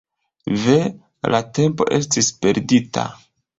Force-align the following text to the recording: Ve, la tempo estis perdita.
Ve, 0.63 0.77
la 1.35 1.43
tempo 1.59 1.89
estis 2.01 2.33
perdita. 2.47 3.07